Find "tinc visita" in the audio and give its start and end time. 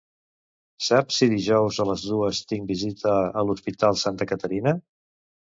2.53-3.15